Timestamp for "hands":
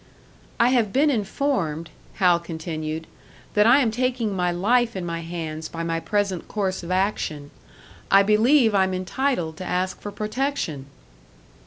5.21-5.69